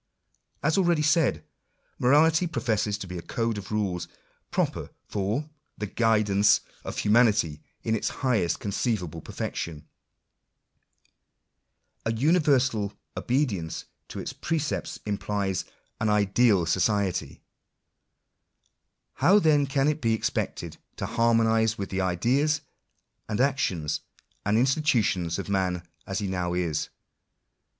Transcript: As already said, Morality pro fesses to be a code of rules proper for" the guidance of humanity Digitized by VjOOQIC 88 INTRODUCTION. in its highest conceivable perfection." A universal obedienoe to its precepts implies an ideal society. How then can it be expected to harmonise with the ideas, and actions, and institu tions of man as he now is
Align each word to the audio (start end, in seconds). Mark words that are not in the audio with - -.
As 0.63 0.79
already 0.79 1.03
said, 1.03 1.43
Morality 1.99 2.47
pro 2.47 2.59
fesses 2.63 2.97
to 2.97 3.05
be 3.05 3.19
a 3.19 3.21
code 3.21 3.59
of 3.59 3.71
rules 3.71 4.07
proper 4.49 4.89
for" 5.05 5.47
the 5.77 5.85
guidance 5.85 6.61
of 6.83 6.97
humanity 6.97 7.51
Digitized 7.51 7.53
by 7.53 7.53
VjOOQIC 7.53 7.61
88 7.61 7.61
INTRODUCTION. 7.61 7.89
in 7.89 7.95
its 7.97 8.09
highest 8.09 8.59
conceivable 8.59 9.21
perfection." 9.21 9.87
A 12.03 12.13
universal 12.13 12.93
obedienoe 13.15 13.83
to 14.07 14.19
its 14.19 14.33
precepts 14.33 14.99
implies 15.05 15.65
an 15.99 16.09
ideal 16.09 16.65
society. 16.65 17.43
How 19.13 19.37
then 19.37 19.67
can 19.67 19.87
it 19.87 20.01
be 20.01 20.15
expected 20.15 20.77
to 20.95 21.05
harmonise 21.05 21.77
with 21.77 21.91
the 21.91 22.01
ideas, 22.01 22.61
and 23.29 23.39
actions, 23.39 23.99
and 24.43 24.57
institu 24.57 25.03
tions 25.03 25.37
of 25.37 25.47
man 25.47 25.87
as 26.07 26.17
he 26.17 26.25
now 26.25 26.55
is 26.55 26.89